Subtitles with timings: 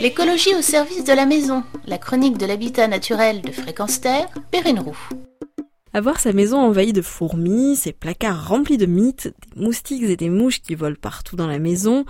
[0.00, 4.78] L'écologie au service de la maison, la chronique de l'habitat naturel de Fréquence Terre, Perrine
[4.78, 4.96] Roux.
[5.92, 10.30] Avoir sa maison envahie de fourmis, ses placards remplis de mythes, des moustiques et des
[10.30, 12.04] mouches qui volent partout dans la maison,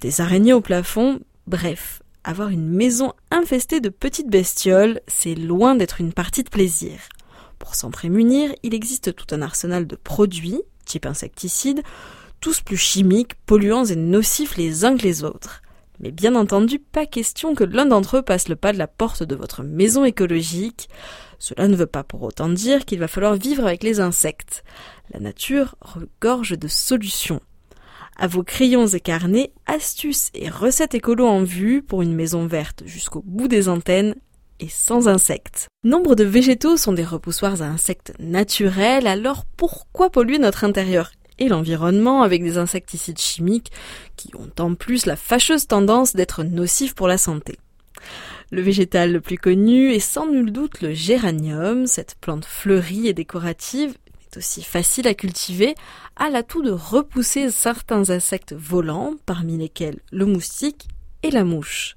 [0.00, 6.00] des araignées au plafond, bref, avoir une maison infestée de petites bestioles, c'est loin d'être
[6.00, 6.98] une partie de plaisir.
[7.58, 11.82] Pour s'en prémunir, il existe tout un arsenal de produits, type insecticides,
[12.40, 15.60] tous plus chimiques, polluants et nocifs les uns que les autres.
[16.00, 19.22] Mais bien entendu, pas question que l'un d'entre eux passe le pas de la porte
[19.22, 20.88] de votre maison écologique.
[21.38, 24.64] Cela ne veut pas pour autant dire qu'il va falloir vivre avec les insectes.
[25.12, 27.40] La nature regorge de solutions.
[28.16, 32.82] À vos crayons et carnets, astuces et recettes écolo en vue pour une maison verte
[32.86, 34.14] jusqu'au bout des antennes
[34.60, 35.68] et sans insectes.
[35.82, 41.10] Nombre de végétaux sont des repoussoirs à insectes naturels, alors pourquoi polluer notre intérieur?
[41.38, 43.72] Et l'environnement avec des insecticides chimiques
[44.16, 47.58] qui ont en plus la fâcheuse tendance d'être nocifs pour la santé.
[48.50, 53.14] Le végétal le plus connu est sans nul doute le géranium, cette plante fleurie et
[53.14, 55.74] décorative est aussi facile à cultiver,
[56.16, 60.88] a l'atout de repousser certains insectes volants, parmi lesquels le moustique
[61.22, 61.96] et la mouche.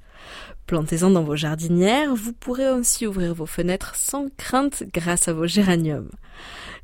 [0.65, 5.47] Plantez-en dans vos jardinières, vous pourrez aussi ouvrir vos fenêtres sans crainte grâce à vos
[5.47, 6.09] géraniums.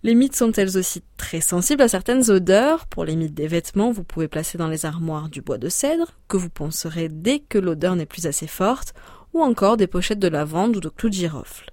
[0.03, 2.87] Les mythes sont elles aussi très sensibles à certaines odeurs.
[2.87, 6.11] Pour les mythes des vêtements, vous pouvez placer dans les armoires du bois de cèdre,
[6.27, 8.93] que vous poncerez dès que l'odeur n'est plus assez forte,
[9.33, 11.69] ou encore des pochettes de lavande ou de clous de girofle.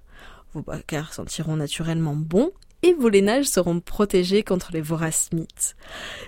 [0.53, 2.51] Vos bacards sentiront naturellement bon
[2.83, 5.75] et vos lainages seront protégés contre les voraces mythes.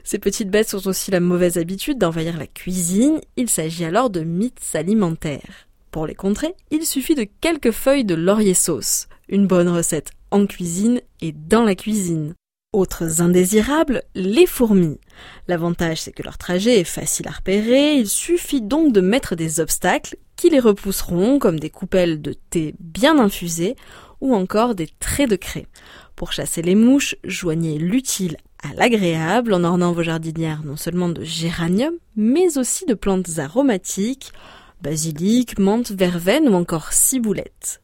[0.04, 4.22] Ces petites bêtes ont aussi la mauvaise habitude d'envahir la cuisine, il s'agit alors de
[4.22, 5.68] mythes alimentaires.
[5.90, 10.46] Pour les contrer, il suffit de quelques feuilles de laurier sauce, une bonne recette en
[10.46, 12.34] cuisine et dans la cuisine.
[12.74, 15.00] Autres indésirables, les fourmis.
[15.48, 19.60] L'avantage c'est que leur trajet est facile à repérer, il suffit donc de mettre des
[19.60, 23.76] obstacles qui les repousseront comme des coupelles de thé bien infusées
[24.22, 25.68] ou encore des traits de craie.
[26.16, 31.24] Pour chasser les mouches, joignez l'utile à l'agréable en ornant vos jardinières non seulement de
[31.24, 34.32] géranium, mais aussi de plantes aromatiques,
[34.82, 37.83] basilic, menthe, verveine ou encore ciboulette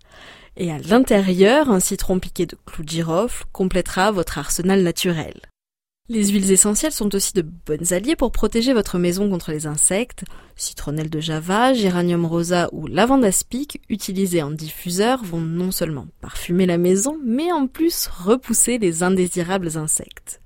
[0.59, 5.34] et à l'intérieur, un citron piqué de clous de girofle complétera votre arsenal naturel.
[6.09, 10.24] Les huiles essentielles sont aussi de bonnes alliés pour protéger votre maison contre les insectes.
[10.56, 16.66] Citronnelle de java, géranium rosa ou lavande aspic utilisés en diffuseur vont non seulement parfumer
[16.66, 20.42] la maison, mais en plus repousser les indésirables insectes.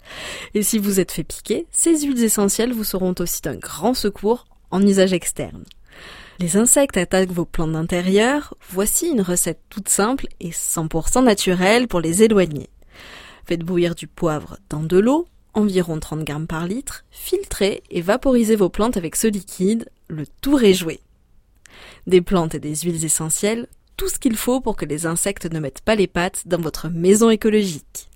[0.53, 4.45] Et si vous êtes fait piquer, ces huiles essentielles vous seront aussi d'un grand secours
[4.69, 5.63] en usage externe.
[6.39, 12.01] Les insectes attaquent vos plantes d'intérieur, voici une recette toute simple et 100% naturelle pour
[12.01, 12.69] les éloigner.
[13.45, 18.55] Faites bouillir du poivre dans de l'eau, environ 30 grammes par litre, filtrez et vaporisez
[18.55, 20.99] vos plantes avec ce liquide, le tout réjoué.
[22.07, 25.59] Des plantes et des huiles essentielles, tout ce qu'il faut pour que les insectes ne
[25.59, 28.09] mettent pas les pattes dans votre maison écologique.